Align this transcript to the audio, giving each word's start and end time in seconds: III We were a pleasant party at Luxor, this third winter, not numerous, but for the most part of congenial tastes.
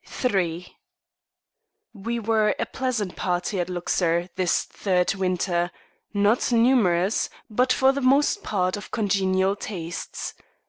III 0.25 0.67
We 1.93 2.19
were 2.19 2.55
a 2.57 2.65
pleasant 2.65 3.15
party 3.15 3.59
at 3.59 3.69
Luxor, 3.69 4.29
this 4.35 4.63
third 4.63 5.13
winter, 5.13 5.69
not 6.11 6.51
numerous, 6.51 7.29
but 7.51 7.71
for 7.71 7.91
the 7.91 8.01
most 8.01 8.41
part 8.41 8.75
of 8.77 8.89
congenial 8.89 9.55
tastes. 9.55 10.33